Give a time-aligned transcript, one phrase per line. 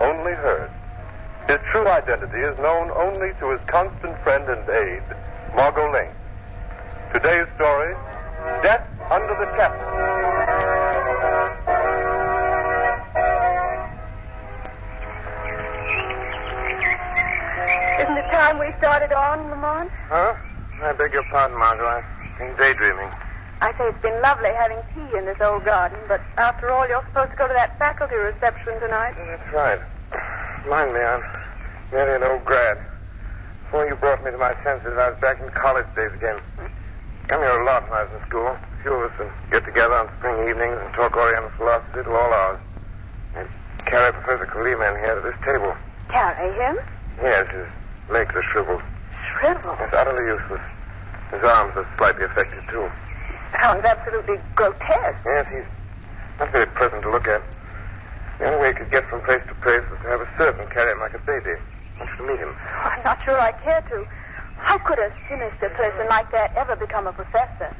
[0.00, 0.70] only heard.
[1.48, 5.02] His true identity is known only to his constant friend and aide,
[5.54, 6.14] Margot Lane.
[7.12, 7.94] Today's story,
[8.62, 9.82] Death Under the Chapel.
[18.02, 19.90] Isn't it time we started on, Lamont?
[20.08, 20.34] Huh?
[20.82, 21.86] I beg your pardon, Margot.
[21.86, 23.10] I've been daydreaming.
[23.62, 27.06] I say it's been lovely having tea in this old garden, but after all, you're
[27.06, 29.14] supposed to go to that faculty reception tonight.
[29.14, 29.78] Mm, that's right.
[30.66, 31.22] Mind me, I'm
[31.94, 32.82] nearly an old grad.
[33.62, 36.42] Before you brought me to my senses, I was back in college days again.
[37.30, 38.50] Come here a lot when I was in school.
[38.50, 42.10] A few of us would get together on spring evenings and talk Oriental philosophy to
[42.10, 42.58] all hours.
[43.36, 43.46] And
[43.86, 45.70] carry Professor Kalima in here to this table.
[46.10, 46.82] Carry him?
[47.22, 47.70] Yes, his
[48.10, 48.82] legs are shriveled.
[49.38, 49.78] Shriveled.
[49.78, 50.66] It's utterly useless.
[51.30, 52.90] His arms are slightly affected, too.
[53.52, 55.20] Sounds absolutely grotesque.
[55.24, 55.68] Yes, he's
[56.38, 57.42] not very pleasant to look at.
[58.38, 60.70] The only way he could get from place to place was to have a servant
[60.70, 61.54] carry him like a baby.
[61.54, 62.54] I want you to meet him.
[62.82, 64.06] I'm not sure I care to.
[64.58, 67.74] How could a sinister person like that ever become a professor?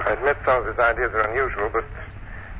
[0.00, 1.84] I admit some of his ideas are unusual, but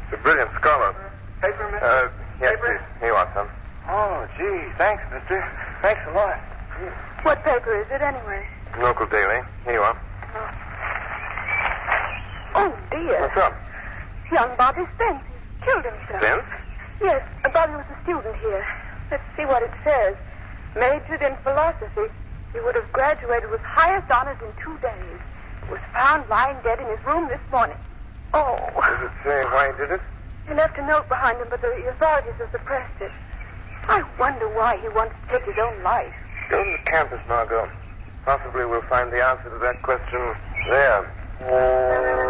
[0.07, 0.95] he's a brilliant scholar.
[1.41, 1.85] Paper, mister?
[1.87, 2.11] Uh,
[2.41, 2.79] yes, Paper?
[2.79, 3.01] please.
[3.01, 3.49] Here you are, son.
[3.89, 5.43] Oh, gee, thanks, mister.
[5.83, 6.39] Thanks a lot.
[7.23, 8.47] What paper is it, anyway?
[8.79, 9.41] Local daily.
[9.65, 9.97] Here you are.
[10.37, 10.51] Oh,
[12.55, 13.21] Oh, dear.
[13.21, 13.55] What's up?
[14.31, 15.23] Young Bobby Spence.
[15.65, 16.23] Killed himself.
[16.23, 16.47] Spence?
[17.01, 17.23] Yes,
[17.53, 18.65] Bobby was a student here.
[19.11, 20.17] Let's see what it says.
[20.77, 22.13] Majored in philosophy.
[22.53, 25.19] He would have graduated with highest honors in two days.
[25.71, 27.77] Was found lying dead in his room this morning.
[28.33, 28.57] Oh.
[28.57, 30.01] Does it say why he did it?
[30.47, 33.13] He left a note behind him, but the authorities have suppressed it.
[33.89, 36.13] I wonder why he wants to take his own life.
[36.51, 37.71] Go to the campus, Margot.
[38.25, 40.21] Possibly we'll find the answer to that question
[40.69, 42.24] there.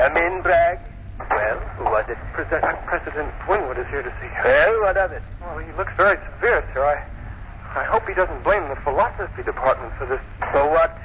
[0.00, 0.80] Come in, Bragg.
[1.28, 2.16] Well, who was it?
[2.32, 4.42] President, President Winwood is here to see you.
[4.42, 5.22] Well, what of it?
[5.42, 6.80] Well, he looks very severe, sir.
[6.80, 7.04] I,
[7.78, 10.20] I hope he doesn't blame the philosophy department for this.
[10.52, 10.96] For what?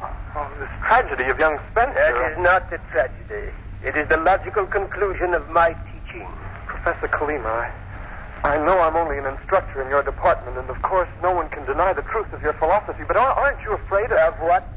[0.00, 1.98] Oh, this tragedy of young Spencer.
[1.98, 3.50] That is not the tragedy.
[3.82, 6.28] It is the logical conclusion of my teaching.
[6.66, 11.08] Professor Kalima, I, I know I'm only an instructor in your department, and of course
[11.24, 14.34] no one can deny the truth of your philosophy, but aren't you afraid of...
[14.34, 14.73] Of what?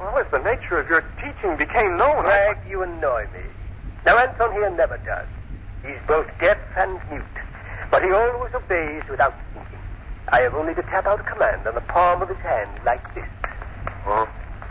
[0.00, 2.24] Well, if the nature of your teaching became known...
[2.24, 3.44] Bragg, you annoy me.
[4.06, 5.28] Now, Anton here never does.
[5.84, 7.22] He's both deaf and mute,
[7.90, 9.78] but he always obeys without thinking.
[10.28, 13.14] I have only to tap out a command on the palm of his hand like
[13.14, 13.28] this.
[14.06, 14.26] Oh?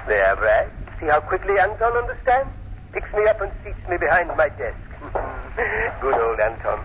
[0.07, 0.71] There, Bragg.
[0.99, 2.49] See how quickly Anton understands?
[2.91, 4.81] Picks me up and seats me behind my desk.
[6.01, 6.79] Good old Anton.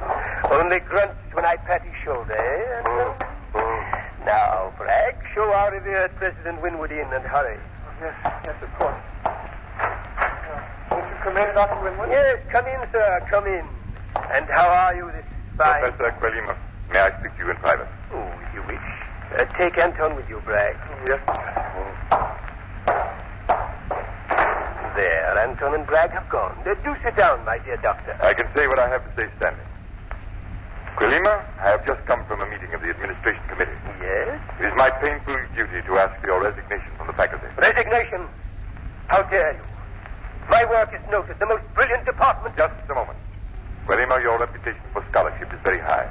[0.52, 3.17] Only grunts when I pat his shoulder, eh, Anton?
[4.26, 7.58] Now, Bragg, show our revered President Winwood in and hurry.
[8.00, 8.14] Yes,
[8.44, 8.96] yes, of course.
[10.91, 11.82] Won't you come in, Dr.
[11.82, 12.08] Winwood?
[12.11, 13.64] Yes, come in, sir, come in.
[14.32, 15.25] And how are you this
[15.56, 15.81] fine...
[15.81, 16.56] Professor Quelima,
[16.93, 17.88] may I speak to you in private?
[18.12, 18.82] Oh, if you wish.
[19.38, 20.76] Uh, take Anton with you, Bragg.
[21.06, 21.20] Yes.
[24.97, 26.56] There, Anton and Bragg have gone.
[26.67, 28.17] Uh, do sit down, my dear doctor.
[28.23, 29.67] I can say what I have to say standing.
[30.96, 33.75] Quilima, I have just come from a meeting of the administration committee.
[34.00, 34.41] Yes?
[34.61, 37.46] It is my painful duty to ask for your resignation from the faculty.
[37.58, 38.29] Resignation?
[39.08, 39.64] How dare you?
[40.49, 42.56] My work is noted, the most brilliant department.
[42.56, 43.19] Just a moment.
[43.87, 46.08] Quilima, your reputation for scholarship is very high.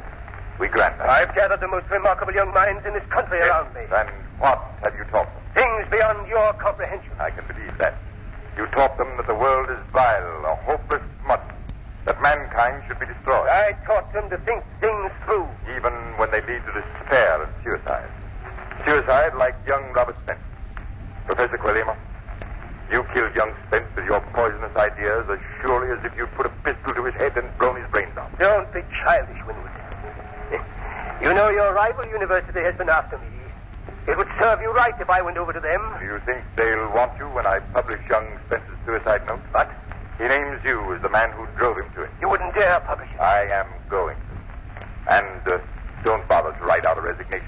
[0.59, 1.09] We grant that.
[1.09, 3.81] I've gathered the most remarkable young minds in this country around me.
[3.89, 5.44] And what have you taught them?
[5.56, 7.12] Things beyond your comprehension.
[7.19, 7.95] I can believe that.
[8.57, 11.01] You taught them that the world is vile, a hopeless
[12.05, 15.47] that mankind should be destroyed, I taught them to think things through.
[15.75, 18.09] even when they lead to despair and suicide.
[18.85, 20.39] Suicide like young Robert Spence.
[21.25, 21.95] Professor Quilima,
[22.91, 26.53] you killed young Spence with your poisonous ideas as surely as if you'd put a
[26.63, 28.38] pistol to his head and blown his brains out.
[28.38, 29.71] Don't be childish, Winwood.
[31.21, 33.27] You know your rival university has been after me.
[34.07, 35.79] It would serve you right if I went over to them.
[36.00, 39.39] Do you think they'll want you when I publish young Spence's suicide note?
[39.53, 39.71] But
[40.18, 42.10] He names you as the man who drove him to it.
[42.21, 43.19] you wouldn't dare publish it.
[43.19, 45.13] I am going to.
[45.13, 45.60] And uh,
[46.04, 47.48] don't bother to write out a resignation.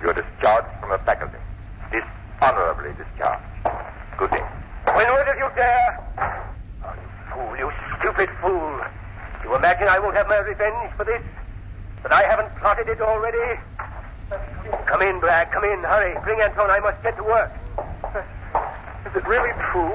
[0.00, 1.38] You're discharged from the faculty.
[1.90, 3.44] Dishonorably discharged.
[4.18, 4.46] Good day.
[4.94, 5.98] Winwood, if you dare.
[6.84, 8.80] Oh, you fool, you stupid fool.
[9.42, 11.22] You imagine I won't have my revenge for this?
[12.02, 13.60] That I haven't plotted it already?
[14.86, 15.50] Come in, Bragg.
[15.50, 15.82] Come in.
[15.82, 16.18] Hurry.
[16.22, 16.70] Bring Anton.
[16.70, 17.52] I must get to work.
[19.06, 19.92] Is it really true?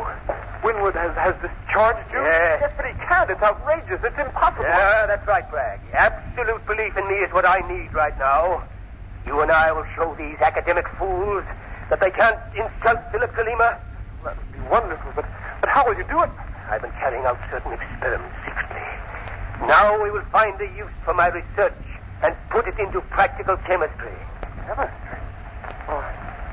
[0.64, 2.22] Winwood has, has discharged you?
[2.22, 2.60] Yes.
[2.62, 3.30] Yes, but he can't.
[3.30, 4.00] It's outrageous.
[4.04, 4.64] It's impossible.
[4.66, 5.80] Yeah, that's right, Bragg.
[5.94, 8.64] Absolute belief in me is what I need right now.
[9.26, 11.44] You and I will show these academic fools
[11.90, 13.78] that they can't insult Philip Kalima.
[14.24, 15.26] That would be wonderful, but,
[15.62, 16.30] but how will you do it?
[16.70, 18.82] I've been carrying out certain experiments secretly.
[19.68, 21.74] Now we will find a use for my research
[22.24, 24.14] and put it into practical chemistry.
[24.66, 25.01] Chemistry?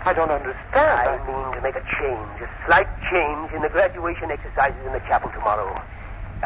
[0.08, 1.05] I don't understand.
[1.05, 5.05] I mean to make a change, a slight change in the graduation exercises in the
[5.05, 5.76] chapel tomorrow.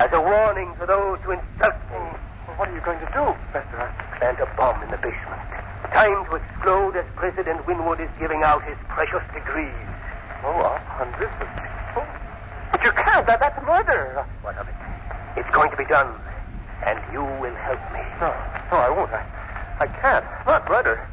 [0.02, 2.02] As a warning to those who insult me.
[2.50, 3.22] Well, what are you going to do,
[3.54, 3.86] Professor?
[4.18, 5.38] Plant a bomb in the basement.
[5.94, 9.86] Time to explode as President Winwood is giving out his precious degrees.
[10.42, 11.30] Oh, a hundred.
[11.38, 11.46] But,
[12.02, 12.06] oh,
[12.74, 13.30] but you can't.
[13.30, 14.26] That, that's murder.
[14.42, 14.74] What of it?
[15.38, 16.10] It's going to be done.
[16.82, 18.02] And you will help me.
[18.18, 18.34] No,
[18.74, 19.14] no, I won't.
[19.14, 19.22] I,
[19.78, 20.26] I can't.
[20.50, 21.06] Not murder.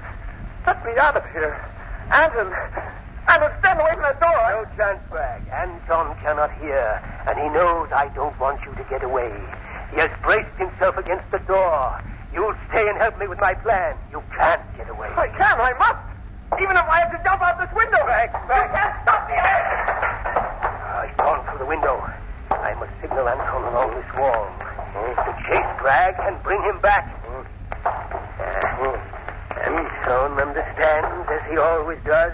[0.66, 1.54] Let me out of here.
[2.12, 2.50] Anton,
[3.30, 4.42] Anton, stand away from the door.
[4.50, 5.46] No chance, Bragg.
[5.54, 6.98] Anton cannot hear,
[7.28, 9.30] and he knows I don't want you to get away.
[9.92, 12.02] He has braced himself against the door.
[12.34, 13.96] You'll stay and help me with my plan.
[14.12, 15.10] You can't get away.
[15.18, 15.62] I can.
[15.62, 16.62] I must.
[16.62, 18.02] Even if I have to jump out this window.
[18.06, 18.70] Bragg, Bragg.
[18.70, 19.38] You can't stop me.
[21.08, 22.02] He's gone through the window.
[22.50, 24.50] I must signal Anton along this wall.
[24.98, 25.14] Hmm.
[25.14, 27.06] To chase Bragg and bring him back.
[27.22, 27.46] Hmm.
[27.86, 29.09] Uh, hmm.
[30.10, 32.34] Anton understands, as he always does.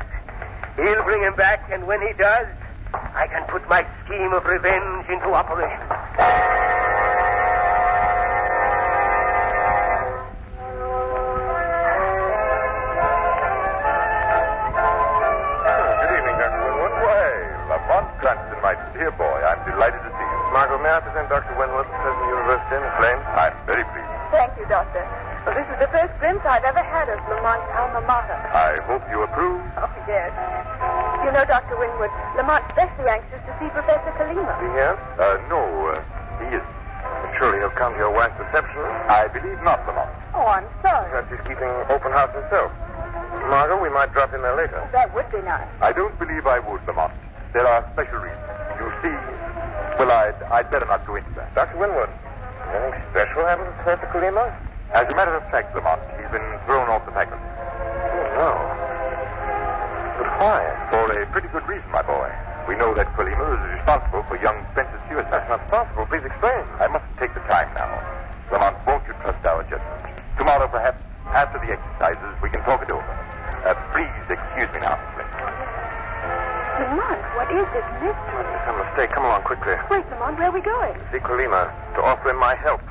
[0.77, 2.48] He'll bring him back, and when he does,
[2.94, 6.75] I can put my scheme of revenge into operation.
[27.55, 28.39] Had Lamont's alma mater.
[28.51, 29.61] I hope you approve.
[29.79, 30.31] Oh, yes.
[31.23, 31.77] You know, Dr.
[31.79, 34.43] Winwood, Lamont's especially anxious to see Professor Kalima.
[34.59, 34.95] He here?
[35.19, 35.61] Uh, no,
[35.95, 36.03] uh,
[36.43, 36.63] he is.
[37.23, 38.81] But surely he'll come to your wife's reception.
[39.07, 40.09] I believe not, Lamont.
[40.33, 41.07] Oh, I'm sorry.
[41.09, 42.71] Perhaps he's keeping open house himself.
[43.47, 44.81] Margot, we might drop in there later.
[44.83, 45.67] Oh, That would be nice.
[45.81, 47.13] I don't believe I would, Lamont.
[47.53, 48.43] There are special reasons.
[48.79, 49.15] You see,
[49.95, 51.53] well, I'd, I'd better not go into that.
[51.55, 51.77] Dr.
[51.79, 52.09] Winwood,
[52.74, 54.51] anything special happened to Professor Kalima?
[54.94, 57.42] As a matter of fact, Lamont, he's been thrown off the faculty.
[57.42, 58.51] Oh, no.
[60.20, 60.62] But why?
[60.89, 62.32] For a pretty good reason, my boy.
[62.68, 65.30] We know that Quilima is responsible for young Spencer's suicide.
[65.32, 66.06] That's not possible.
[66.08, 66.63] Please explain.
[66.80, 67.92] I mustn't take the time now.
[68.51, 70.01] Lamont, won't you trust our judgment?
[70.38, 73.06] Tomorrow, perhaps, after the exercises, we can talk it over.
[73.65, 75.58] Uh, please excuse me now, Miss Lynn.
[76.82, 78.44] Lamont, what is this mystery?
[78.48, 79.12] There's some mistake.
[79.12, 79.75] Come along quickly.
[79.89, 80.94] Wait, Lamont, where are we going?
[81.12, 82.82] See Kalima to offer him my help.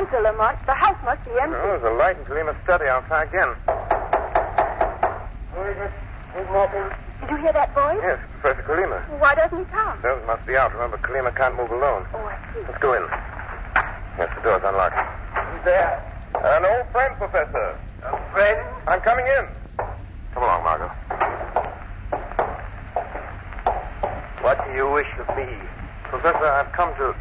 [0.00, 0.56] Answer, Lamont.
[0.64, 1.56] The house must be empty.
[1.60, 2.86] Oh, there's a light in Kalima's study.
[2.86, 3.52] I'll try again.
[7.20, 8.00] Did you hear that voice?
[8.00, 9.20] Yes, Professor Kalima.
[9.20, 10.00] Why doesn't he come?
[10.02, 10.72] Those must be out.
[10.72, 12.06] Remember, Kalima can't move alone.
[12.14, 12.60] Oh, I see.
[12.66, 13.04] Let's go in.
[14.16, 14.96] Yes, the door's unlocked.
[14.96, 16.00] Who's there?
[16.34, 17.78] An old friend, Professor.
[18.04, 18.58] A friend?
[18.88, 19.46] I'm coming in.
[20.32, 20.90] Come along, Margot.
[24.40, 25.46] What do you wish of me?
[26.04, 27.14] Professor, I've come to.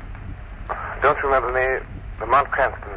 [1.02, 1.86] Don't you remember me?
[2.20, 2.94] Lamont Cranston.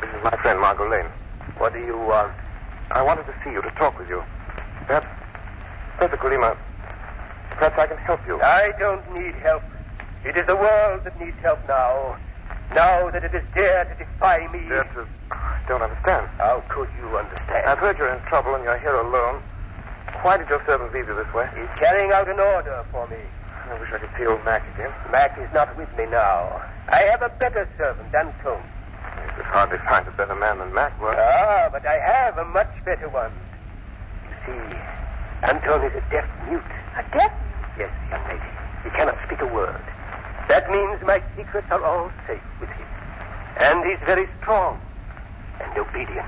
[0.00, 1.10] This is my friend, Margot Lane.
[1.58, 2.32] What do you want?
[2.90, 4.22] I wanted to see you, to talk with you.
[4.86, 5.06] Perhaps,
[5.98, 6.56] Professor Kalima,
[7.58, 8.40] Perhaps I can help you.
[8.40, 9.64] I don't need help.
[10.24, 12.16] It is the world that needs help now.
[12.72, 14.60] Now that it has dared to defy me.
[14.68, 15.02] Dare to...
[15.02, 16.28] Uh, I don't understand.
[16.38, 17.66] How could you understand?
[17.66, 19.42] I've heard you're in trouble and you're here alone.
[20.22, 21.50] Why did your servant leave you this way?
[21.58, 23.18] He's carrying out an order for me.
[23.68, 24.92] I wish I could see old Mac again.
[25.10, 26.62] Mac is not with me now.
[26.88, 28.62] I have a better servant, Anton.
[28.62, 31.16] You could hardly find a better man than Mac was.
[31.18, 33.32] Ah, but I have a much better one.
[34.28, 34.76] You see,
[35.42, 36.62] Anton is a deaf mute.
[36.96, 37.32] A deaf
[37.76, 37.88] mute?
[37.88, 38.50] Yes, young lady.
[38.84, 39.80] He cannot speak a word.
[40.48, 42.86] That means my secrets are all safe with him.
[43.58, 44.80] And he's very strong
[45.60, 46.26] and obedient.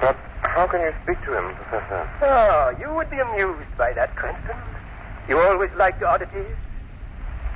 [0.00, 2.08] But how can you speak to him, Professor?
[2.22, 4.56] Oh, you would be amused by that, Cranston.
[5.28, 6.56] You always liked oddities.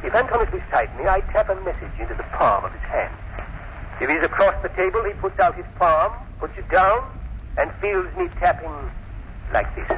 [0.06, 3.12] If Anton is beside me, I tap a message into the palm of his hand.
[4.00, 7.02] If he's across the table, he puts out his palm, puts it down,
[7.58, 8.70] and feels me tapping
[9.52, 9.90] like this.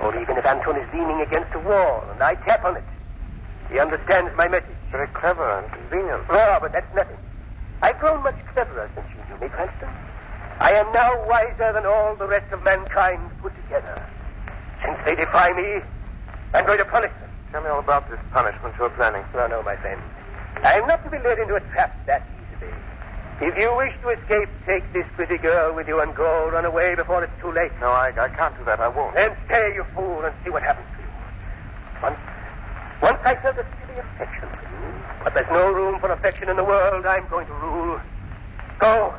[0.00, 2.84] Or even if Anton is leaning against a wall and I tap on it,
[3.68, 4.70] he understands my message.
[4.92, 6.22] Very clever and convenient.
[6.30, 7.18] Oh, but that's nothing.
[7.82, 9.88] I've grown much cleverer since you knew me, Cranston.
[10.60, 14.00] I am now wiser than all the rest of mankind put together.
[14.84, 15.82] Since they defy me,
[16.54, 17.31] I'm going to punish them.
[17.52, 19.22] Tell me all about this punishment you're planning.
[19.34, 20.00] No, no, my friend.
[20.64, 22.72] I'm not to be led into a trap that easily.
[23.42, 26.48] If you wish to escape, take this pretty girl with you and go.
[26.48, 27.72] Run away before it's too late.
[27.78, 28.80] No, I, I can't do that.
[28.80, 29.14] I won't.
[29.14, 31.08] Then stay, you fool, and see what happens to you.
[32.02, 32.18] Once,
[33.02, 36.56] once I felt a silly affection for you, but there's no room for affection in
[36.56, 37.04] the world.
[37.04, 38.00] I'm going to rule.
[38.78, 39.14] Go.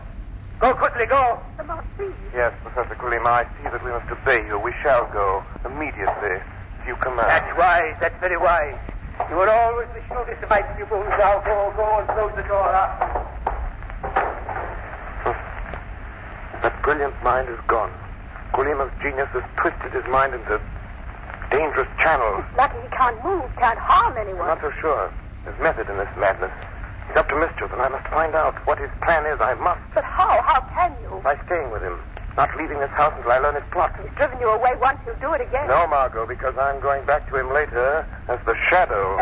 [0.60, 1.40] Go quickly, go.
[1.58, 2.14] The Marquis.
[2.34, 4.58] Yes, Professor Kulima, I see that we must obey you.
[4.58, 6.42] We shall go immediately.
[6.84, 7.32] If you command.
[7.32, 7.96] That's wise.
[8.04, 8.76] That's very wise.
[9.30, 11.08] You were always the shrewdest of my pupils.
[11.16, 12.92] Now go, go and close the door up.
[15.24, 16.60] Hmm.
[16.60, 17.88] That brilliant mind is gone.
[18.52, 20.60] Kulima's genius has twisted his mind into
[21.52, 22.44] dangerous channels.
[22.58, 24.48] Lucky he can't move, can't harm I'm anyone.
[24.48, 25.08] not so sure.
[25.46, 26.52] There's method in this madness.
[27.08, 29.40] He's up to mischief, and I must find out what his plan is.
[29.40, 29.80] I must.
[29.96, 30.36] But how?
[30.44, 31.22] How can you?
[31.24, 31.96] By staying with him.
[32.36, 33.94] Not leaving this house until I learn his plot.
[34.02, 35.68] He's driven you away once, he'll do it again.
[35.68, 39.18] No, Margot, because I'm going back to him later as the shadow.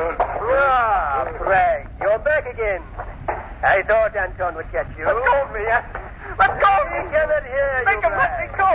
[0.00, 1.88] Hurrah, Frank.
[2.00, 2.82] You're back again.
[3.62, 5.04] I thought Anton would catch you.
[5.04, 5.60] Let go of me.
[5.66, 5.82] I...
[6.38, 7.10] Let go of He me.
[7.10, 8.70] cannot hear you, Make him let me go.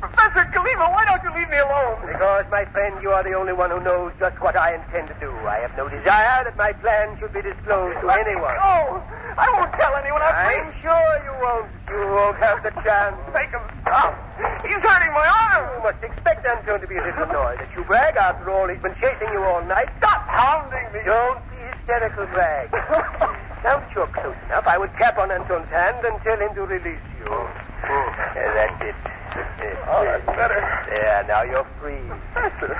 [0.00, 2.00] Professor Kalima, why don't you leave me alone?
[2.08, 5.16] Because, my friend, you are the only one who knows just what I intend to
[5.20, 5.28] do.
[5.44, 8.56] I have no desire that my plan should be disclosed to Let anyone.
[8.56, 8.96] go.
[9.36, 10.24] I won't tell anyone.
[10.24, 11.68] I I'm sure you won't.
[11.92, 13.16] You won't have the chance.
[13.36, 14.16] Make him stop.
[14.64, 15.68] He's hurting my arm.
[15.76, 18.16] You must expect Anton to be a little annoyed at you, Bragg.
[18.16, 19.92] After all, he's been chasing you all night.
[20.00, 21.04] Stop hounding me.
[21.04, 22.72] Don't be hysterical, Bragg.
[23.68, 26.62] now that you're close enough, I would tap on Anton's hand and tell him to
[26.64, 27.28] release you.
[27.84, 28.96] Yeah, that's it.
[29.86, 30.60] Oh, that's better.
[30.88, 31.98] There, now you're free.
[32.32, 32.74] Professor,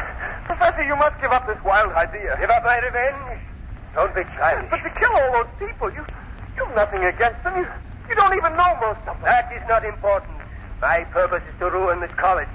[0.47, 2.37] Professor, you must give up this wild idea.
[2.41, 3.41] Give up my revenge?
[3.95, 4.71] Don't be childish.
[4.71, 6.05] But to kill all those people, you,
[6.57, 7.57] you've nothing against them.
[7.57, 7.67] You,
[8.09, 9.23] you don't even know most of them.
[9.23, 10.39] That is not important.
[10.81, 12.49] My purpose is to ruin this college.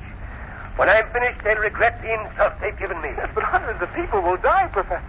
[0.76, 3.10] When I'm finished, they'll regret the insult they've given me.
[3.16, 5.04] Yes, but hundreds of people will die, Professor.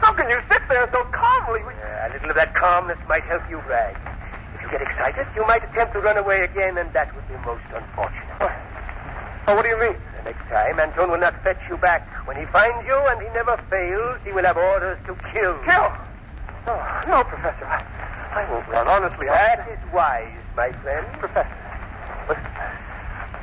[0.00, 1.60] How can you sit there so calmly?
[1.60, 3.96] Yeah, a little of that calmness might help you, Bragg.
[4.70, 8.38] Get excited, you might attempt to run away again, and that would be most unfortunate.
[9.48, 9.96] Oh, what do you mean?
[10.18, 12.06] The next time, Anton will not fetch you back.
[12.26, 15.58] When he finds you, and he never fails, he will have orders to kill.
[15.66, 15.90] Kill?
[16.68, 17.66] Oh, no, Professor.
[17.66, 17.82] I,
[18.30, 18.86] I won't run.
[18.86, 19.56] Honestly, I...
[19.56, 21.04] That is wise, my friend.
[21.18, 21.50] Professor,
[22.28, 22.46] listen.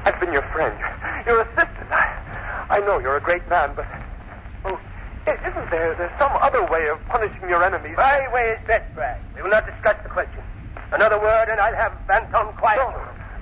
[0.05, 0.79] I've been your friend,
[1.25, 1.91] your assistant.
[1.91, 3.85] I, I know you're a great man, but...
[4.63, 4.79] Oh,
[5.27, 7.97] isn't there there's some other way of punishing your enemies?
[7.97, 9.19] My way is best, Bragg.
[9.35, 10.41] We will not discuss the question.
[10.91, 12.79] Another word, and I'll have Anton quiet.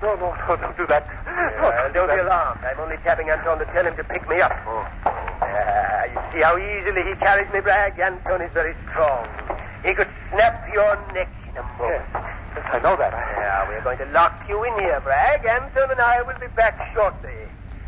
[0.01, 1.05] No, no, no, don't do that.
[1.25, 2.63] Uh, don't be alarmed.
[2.65, 4.51] I'm only tapping Anton to tell him to pick me up.
[5.05, 7.99] Ah, you see how easily he carries me, Bragg?
[7.99, 9.27] Anton is very strong.
[9.85, 12.05] He could snap your neck in a moment.
[12.11, 13.13] Yes, I know that.
[13.13, 15.45] Yeah, we're going to lock you in here, Bragg.
[15.45, 17.45] Anton and I will be back shortly.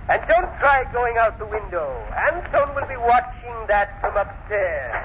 [0.07, 1.89] And don't try going out the window.
[2.15, 4.95] Anton will be watching that from upstairs.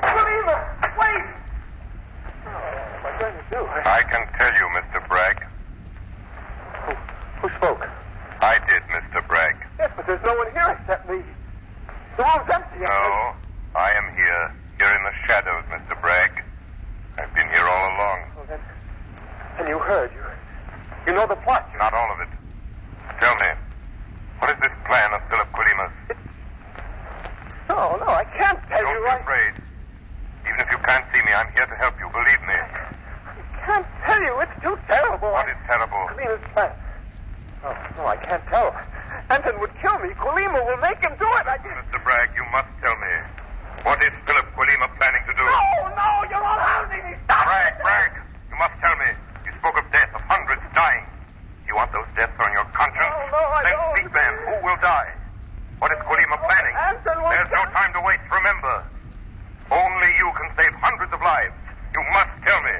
[0.00, 0.56] Kalima,
[0.96, 1.37] wait!
[3.18, 3.58] To do?
[3.66, 3.98] I...
[3.98, 5.06] I can tell you, Mr.
[5.08, 5.42] Bragg.
[6.86, 6.92] Who,
[7.42, 7.82] who spoke?
[8.40, 9.26] I did, Mr.
[9.26, 9.56] Bragg.
[9.78, 11.22] Yes, but there's no one here except me.
[12.16, 12.78] The room's empty.
[12.80, 13.34] No,
[13.74, 16.00] I am here, here in the shadows, Mr.
[16.00, 16.30] Bragg.
[17.18, 18.18] I've been here all along.
[18.38, 18.60] Oh, then,
[19.58, 20.10] then you heard.
[20.14, 20.22] You,
[21.06, 21.68] you know the plot.
[21.72, 21.78] You...
[21.78, 22.28] Not all of it.
[23.20, 23.50] Tell me,
[24.38, 25.92] what is this plan of Philip Quillima's?
[27.68, 29.02] No, no, I can't tell Don't you.
[29.02, 29.16] be I...
[29.18, 29.54] afraid.
[30.46, 31.04] Even if you can't
[31.58, 32.54] here to help you, believe me.
[33.66, 34.30] Can't tell you.
[34.46, 35.34] It's too terrible.
[35.34, 36.06] What is terrible?
[36.14, 36.70] Colima's plan.
[37.66, 38.70] Oh, no, I can't tell.
[39.30, 40.14] Anton would kill me.
[40.14, 41.46] Colima will make him do it.
[41.50, 41.74] I just...
[41.90, 41.98] Mr.
[42.06, 43.10] Bragg, you must tell me.
[43.82, 45.42] What is Philip Colima planning to do?
[45.42, 47.18] No, no, you're all hounding me.
[47.26, 47.82] Stop Bragg, it.
[47.82, 48.12] Bragg,
[48.50, 49.10] you must tell me.
[49.46, 51.02] You spoke of death, of hundreds dying.
[51.66, 53.02] You want those deaths on your conscience?
[53.02, 53.94] No, no, I then don't.
[53.98, 54.32] speak then.
[54.46, 55.10] Who will die?
[55.82, 56.74] What is Colima planning?
[56.78, 58.22] Anton will There's no kill- time to waste.
[58.30, 58.86] Remember,
[59.74, 61.54] only you can save hundreds of lives.
[61.94, 62.74] You must tell me.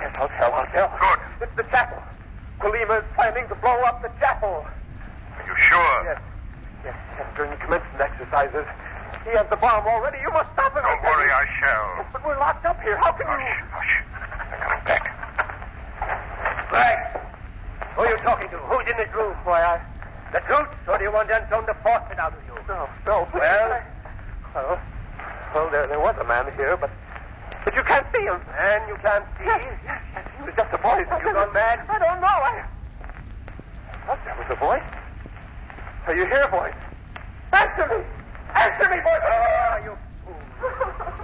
[0.00, 0.90] Yes, I'll tell, I'll tell.
[0.98, 1.20] Good.
[1.46, 2.02] It's the chapel.
[2.58, 4.66] Colima is planning to blow up the chapel.
[4.66, 5.96] Are you sure?
[6.04, 6.20] Yes.
[6.84, 8.66] Yes, yes, during the commencement exercises.
[9.24, 10.18] He has the bomb already.
[10.20, 10.82] You must stop him.
[10.82, 12.06] Don't worry, I shall.
[12.12, 12.96] But we're locked up here.
[12.98, 13.64] How can Hush, you...
[13.72, 13.94] hush.
[14.52, 15.04] They're coming back.
[16.68, 17.00] Bragg,
[17.96, 18.58] who are you talking to?
[18.68, 19.32] Who's in this room?
[19.48, 19.80] Why, I...
[20.28, 22.52] The troops, or do you want Anton to force it out of you?
[22.68, 23.24] No, no.
[23.32, 23.40] please.
[23.40, 23.80] Well?
[24.52, 24.80] Well,
[25.54, 26.90] well there, there was a man here, but...
[27.64, 28.36] But you can't see him.
[28.60, 29.48] And you can't see?
[29.48, 30.28] Yes, yes, yes.
[30.36, 31.08] He was just a voice.
[31.24, 31.80] You gone mad?
[31.88, 32.28] I don't know.
[32.28, 32.60] I...
[34.04, 34.84] What, that was a voice?
[36.06, 36.76] Are you here, voice?
[37.56, 38.04] Answer me!
[38.52, 39.24] Answer me, voice!
[39.24, 40.03] Oh, ah, you fool.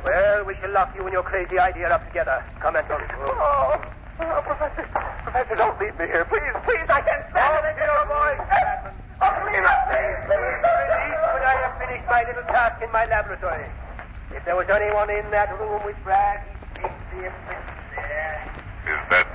[0.04, 2.42] Well, we shall lock you and your crazy idea up together.
[2.60, 3.02] Come, Anton.
[3.20, 3.76] Oh,
[4.20, 4.88] oh, Professor.
[5.24, 6.24] Professor, don't leave me here.
[6.24, 7.76] Please, please, I can't stand it.
[7.76, 8.94] your voice, Chapman.
[9.20, 10.58] Oh, please, please, please.
[10.80, 13.68] Release when I have finished my little task in my laboratory.
[14.32, 17.64] If there was anyone in that room with Bragg, he'd take the imprint
[17.94, 18.40] there.
[18.88, 19.29] Is that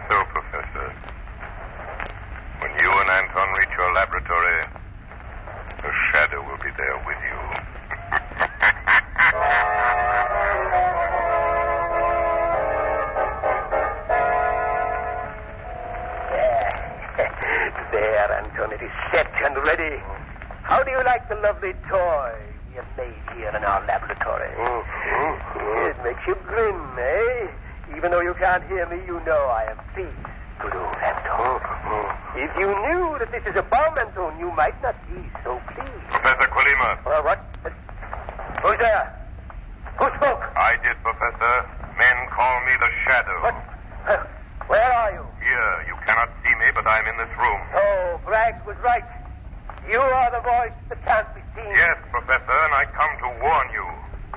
[50.12, 51.72] are the voice that can't be seen.
[51.74, 53.86] Yes, Professor, and I come to warn you.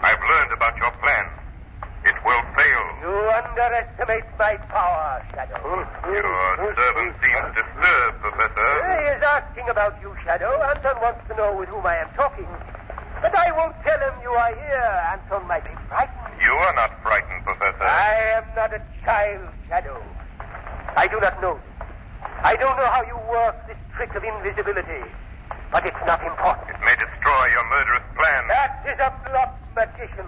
[0.00, 1.26] I've learned about your plan.
[2.06, 2.84] It will fail.
[3.02, 5.58] You underestimate my power, Shadow.
[6.06, 8.70] Your servant seems disturbed, Professor.
[8.86, 10.54] He is asking about you, Shadow.
[10.62, 12.46] Anton wants to know with whom I am talking.
[13.20, 14.94] But I won't tell him you are here.
[15.10, 16.38] Anton might be frightened.
[16.40, 17.82] You are not frightened, Professor.
[17.82, 20.00] I am not a child, Shadow.
[20.96, 21.58] I do not know.
[22.42, 25.02] I don't know how you work this trick of invisibility.
[25.70, 26.70] But it's not important.
[26.70, 28.48] It may destroy your murderous plan.
[28.48, 30.26] That is a bluff magician.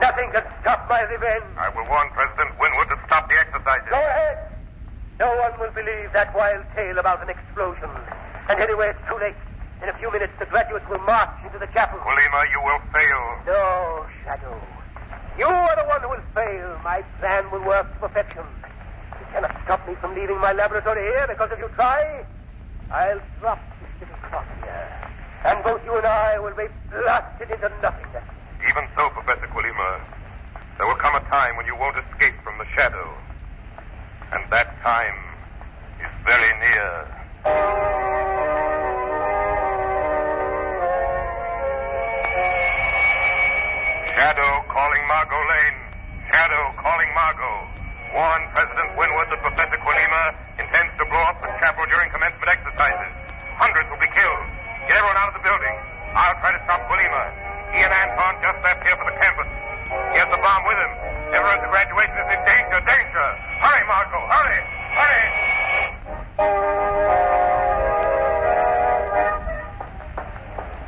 [0.00, 1.44] Nothing can stop my revenge.
[1.58, 3.88] I will warn President Winwood to stop the exercises.
[3.90, 4.38] Go ahead.
[5.18, 7.90] No one will believe that wild tale about an explosion.
[8.48, 9.36] And anyway, it's too late.
[9.82, 11.98] In a few minutes, the graduates will march into the chapel.
[12.00, 13.22] Colima, you will fail.
[13.46, 14.60] No, Shadow.
[15.38, 16.80] You are the one who will fail.
[16.82, 18.42] My plan will work to perfection.
[19.20, 22.24] You cannot stop me from leaving my laboratory here because if you try,
[22.90, 25.10] I'll drop this little clock here.
[25.44, 28.24] And both you and I will be blasted into nothingness.
[28.68, 30.00] Even so, Professor Colima,
[30.76, 33.14] there will come a time when you won't escape from the shadow.
[34.32, 35.14] And that time
[36.02, 36.90] is very near.
[44.18, 45.78] Shadow calling Margot Lane.
[46.34, 47.58] Shadow calling Margot.
[48.12, 53.12] Warn President Winwood that Professor Colima intends to blow up the chapel during commencement exercises.
[53.54, 54.47] Hundreds will be killed.
[54.98, 55.78] Get everyone out of the building.
[56.10, 57.30] I'll try to stop Colima.
[57.70, 59.46] He and Anton just left here for the campus.
[60.10, 60.90] He has the bomb with him.
[61.30, 63.26] Everyone at the graduation is in danger, danger.
[63.62, 64.58] Hurry, Margot, hurry,
[64.98, 65.22] hurry.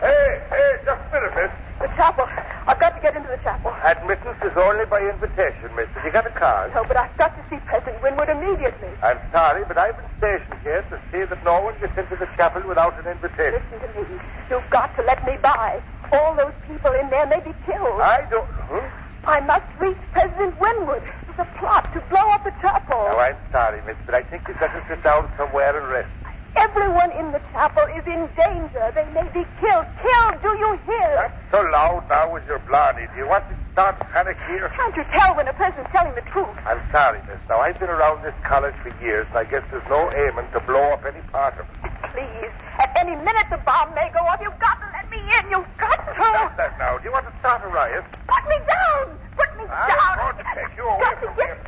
[0.03, 1.55] Hey, hey, just a minute, miss.
[1.79, 2.27] The chapel.
[2.67, 3.71] I've got to get into the chapel.
[3.87, 5.87] Admittance is only by invitation, miss.
[5.95, 6.75] Have you got a card?
[6.75, 8.91] No, but I've got to see President Winwood immediately.
[9.07, 12.29] I'm sorry, but I've been stationed here to see that no one gets into the
[12.37, 13.57] chapel without an invitation.
[13.73, 14.21] Listen to me.
[14.53, 15.81] You've got to let me by.
[16.13, 18.01] All those people in there may be killed.
[18.05, 18.47] I don't.
[18.69, 18.85] Huh?
[19.25, 21.03] I must reach President Winwood.
[21.29, 23.01] It's a plot to blow up the chapel.
[23.01, 26.09] Now, I'm sorry, miss, but I think you'd better sit down somewhere and rest.
[26.57, 28.93] Everyone in the chapel is in danger.
[28.95, 29.87] They may be killed.
[30.05, 31.15] Killed, do you hear?
[31.17, 33.07] Not so loud now with your blarney.
[33.15, 34.69] Do you want to start panic here?
[34.77, 36.53] Can't you tell when a person's telling the truth?
[36.69, 37.41] I'm sorry, miss.
[37.49, 40.61] Now, I've been around this college for years, and I guess there's no aiming to
[40.61, 41.89] blow up any part of it.
[42.13, 44.37] Please, at any minute the bomb may go off.
[44.45, 45.49] You've got to let me in.
[45.49, 46.13] You've got to.
[46.13, 46.99] Stop that now.
[46.99, 48.05] Do you want to start a riot?
[48.29, 49.17] Put me down.
[49.33, 50.17] Put me I down.
[50.21, 51.60] thought stop.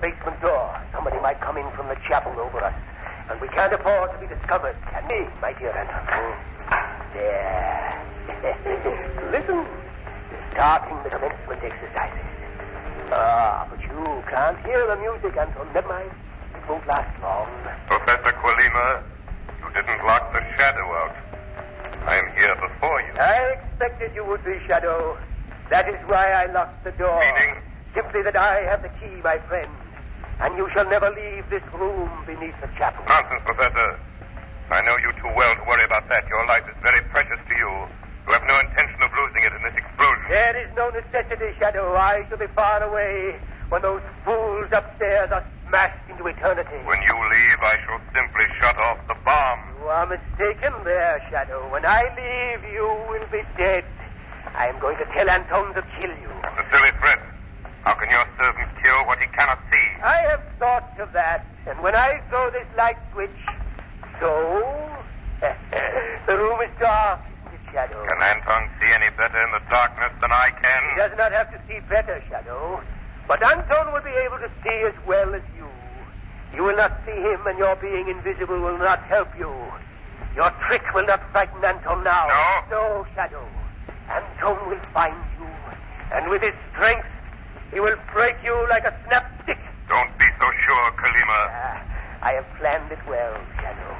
[0.00, 0.80] Basement door.
[0.92, 2.74] Somebody might come in from the chapel over us.
[3.28, 6.34] And we can't afford to be discovered, can we, my dear Anton?
[7.14, 8.00] There.
[9.30, 9.66] Listen.
[10.52, 12.26] Starting the commencement exercises.
[13.12, 15.68] Ah, but you can't hear the music, Anton.
[15.72, 16.10] Never mind.
[16.54, 17.46] It won't last long.
[17.86, 19.02] Professor Colima,
[19.62, 21.14] you didn't lock the shadow out.
[22.06, 23.12] I'm here before you.
[23.20, 25.18] I expected you would be, Shadow.
[25.70, 27.20] That is why I locked the door.
[27.20, 27.62] Meaning?
[27.94, 29.70] Simply that I have the key, my friend.
[30.40, 33.04] And you shall never leave this room beneath the chapel.
[33.08, 34.00] Nonsense, Professor.
[34.70, 36.24] I know you too well to worry about that.
[36.28, 37.70] Your life is very precious to you.
[38.26, 40.24] You have no intention of losing it in this explosion.
[40.30, 41.92] There is no necessity, Shadow.
[41.96, 43.36] I shall be far away
[43.68, 46.78] when those fools upstairs are smashed into eternity.
[46.86, 49.58] When you leave, I shall simply shut off the bomb.
[49.82, 51.68] You are mistaken there, Shadow.
[51.72, 53.84] When I leave, you will be dead.
[54.54, 56.30] I am going to tell Anton to kill you.
[56.42, 57.20] That's a silly threat.
[57.84, 59.86] How can your servant kill what he cannot see?
[60.02, 63.30] I have thought of that, and when I throw this light switch,
[64.20, 64.30] so
[66.26, 68.04] the room is dark, isn't Shadow?
[68.06, 70.80] Can Anton see any better in the darkness than I can?
[70.90, 72.82] He does not have to see better, Shadow.
[73.26, 75.68] But Anton will be able to see as well as you.
[76.54, 79.54] You will not see him, and your being invisible will not help you.
[80.34, 82.26] Your trick will not frighten Anton now.
[82.68, 82.76] No?
[82.76, 83.46] No, Shadow.
[84.10, 85.46] Anton will find you,
[86.12, 87.06] and with his strength,
[87.72, 89.58] he will break you like a snapstick.
[89.88, 91.40] Don't be so sure, Kalima.
[91.50, 91.82] Ah,
[92.22, 93.94] I have planned it well, Shadow.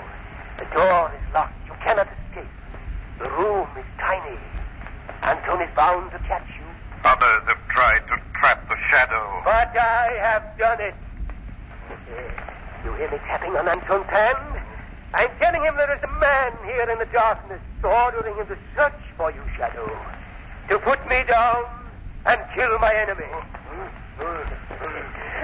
[0.59, 1.55] The door is locked.
[1.67, 2.51] You cannot escape.
[3.19, 4.39] The room is tiny.
[5.23, 6.67] Anton is bound to catch you.
[7.05, 9.43] Others have tried to trap the shadow.
[9.45, 10.95] But I have done it.
[12.85, 14.61] You hear me tapping on Anton's hand?
[15.13, 19.01] I'm telling him there is a man here in the darkness, ordering him to search
[19.17, 19.91] for you, Shadow.
[20.71, 21.65] To put me down
[22.27, 23.31] and kill my enemy.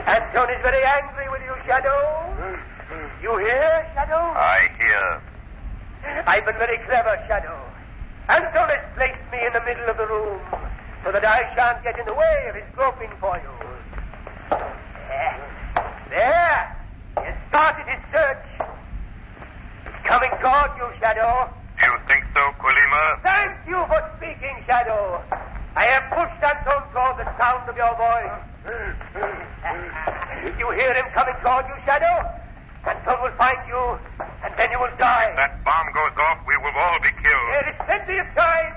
[0.07, 1.99] Anton is very angry with you, Shadow.
[3.23, 4.21] You hear, Shadow?
[4.37, 5.23] I hear.
[6.27, 7.59] I've been very clever, Shadow.
[8.29, 10.41] Anton has placed me in the middle of the room
[11.05, 13.51] so that I shan't get in the way of his groping for you.
[14.51, 15.37] There.
[16.11, 16.77] There.
[17.19, 18.47] He has started his search.
[19.85, 21.49] He's coming toward you, Shadow.
[21.81, 23.23] Do you think so, Kalima?
[23.23, 25.23] Thank you for speaking, Shadow.
[25.77, 28.33] I have pushed that Anton toward the sound of your voice.
[30.41, 32.25] Did you hear him coming toward you, Shadow?
[32.89, 34.01] Anton will find you,
[34.41, 35.29] and then you will die.
[35.31, 37.49] If that bomb goes off, we will all be killed.
[37.53, 38.73] There is plenty of time.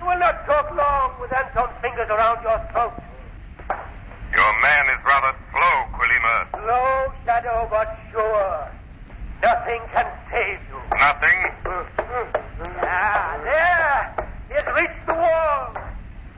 [0.00, 2.96] You will not talk long with Anton's fingers around your throat.
[4.32, 6.36] Your man is rather slow, Kalima.
[6.56, 8.72] Slow, Shadow, but sure.
[9.42, 10.80] Nothing can save you.
[10.96, 11.38] Nothing?
[12.88, 14.28] Ah, there.
[14.48, 15.76] He has reached the wall.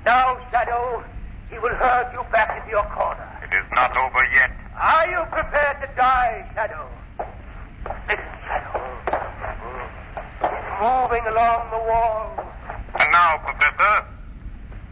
[0.05, 1.05] Now, Shadow,
[1.51, 3.29] he will herd you back into your corner.
[3.45, 4.51] It is not over yet.
[4.81, 6.89] Are you prepared to die, Shadow?
[8.09, 8.85] Listen, Shadow.
[10.79, 12.45] Moving along the wall.
[13.01, 14.07] And now, Professor,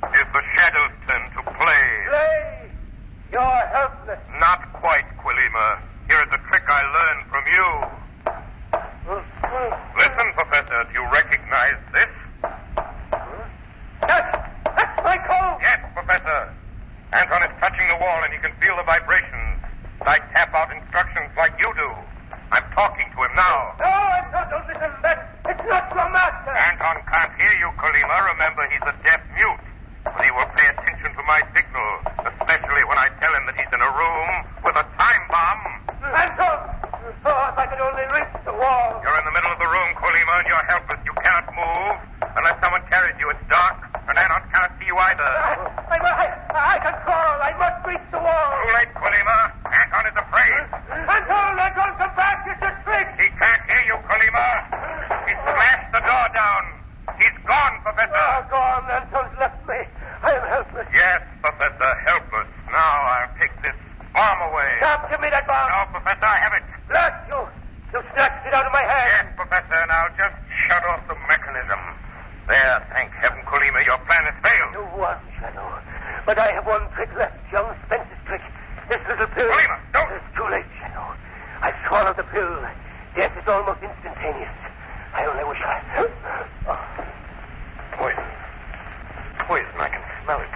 [0.03, 1.89] is the shadow's turn to play.
[2.09, 2.71] Play.
[3.33, 4.19] You're helpless.
[4.41, 5.79] Not quite, Quilima.
[6.09, 7.69] Here is a trick I learned from you.
[9.97, 12.09] Listen, Professor, do you recognize this?
[14.03, 15.59] That's, that's my coat.
[15.63, 16.53] Yes, Professor.
[17.13, 19.63] Anton is touching the wall and he can feel the vibrations.
[20.03, 21.91] I tap out instructions like you do.
[22.51, 23.75] I'm talking to him now.
[23.79, 24.51] No, I'm not.
[24.51, 24.91] Don't listen.
[25.03, 26.51] That, it's not your master.
[26.51, 28.35] Anton can't hear you, Kalima.
[28.35, 29.63] Remember, he's a deaf mute.
[30.03, 31.91] But he will pay attention to my signal,
[32.27, 34.31] especially when I tell him that he's in a room
[34.65, 35.63] with a time bomb.
[36.07, 36.59] Anton!
[37.27, 39.03] Oh, if I could only reach the wall.
[39.03, 41.01] You're in the middle of the room, Kolima, and you're helpless.
[41.03, 41.97] You cannot move
[42.39, 43.27] unless someone carries you.
[43.31, 45.27] It's dark, and Anton cannot see you either.
[45.27, 45.59] I,
[45.91, 47.37] I, I, I can crawl.
[47.43, 48.49] I must reach the wall.
[48.63, 49.39] Too late, Kolima.
[49.67, 50.63] Anton is afraid.
[51.11, 52.47] Anton, Anton, come back.
[52.47, 53.09] It's a trick.
[53.19, 54.47] He can't hear you, Kolima.
[55.27, 56.63] He smashed the door down.
[57.19, 58.15] He's gone, Professor.
[58.15, 58.87] Oh, gone.
[58.87, 59.83] Anton's left me.
[60.23, 60.87] I am helpless.
[60.95, 62.51] Yes, Professor, helpless.
[62.71, 63.75] Now I'll take this
[64.13, 64.79] bomb away.
[64.79, 65.11] Stop.
[65.11, 65.71] Give me that bomb.
[65.71, 66.65] No, Professor, I have it.
[66.89, 67.41] Blast you.
[67.95, 69.29] You snatched it out of my hand.
[69.29, 69.81] Yes, Professor.
[69.87, 71.79] Now just shut off the mechanism.
[72.49, 74.71] There, thank heaven, Kolima, your plan has failed.
[74.71, 75.67] You won, Shadow.
[76.27, 77.35] But I have one trick left.
[77.51, 78.43] Young Spence's trick.
[78.89, 79.51] This little pill.
[79.51, 80.11] Kolima, don't.
[80.15, 81.11] It's too late, Shadow.
[81.97, 82.61] I swallowed the pill.
[83.17, 84.53] Death is almost instantaneous.
[85.15, 85.81] I only wish I.
[86.69, 86.77] Oh.
[87.97, 88.25] Poison.
[89.49, 90.53] Poison, I can smell it.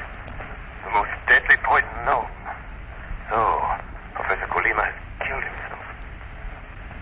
[0.85, 2.29] The most deadly poison known.
[3.33, 3.57] So,
[4.13, 5.81] Professor Kolima has killed himself.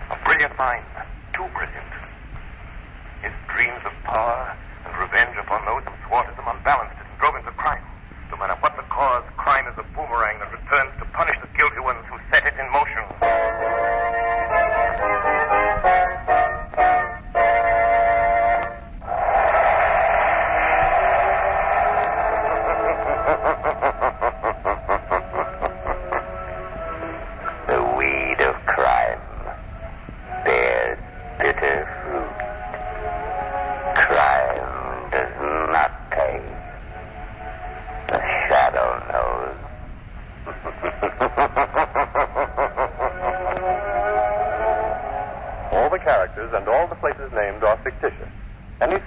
[0.07, 0.87] A brilliant mind,
[1.35, 1.91] too brilliant.
[3.19, 4.55] His dreams of power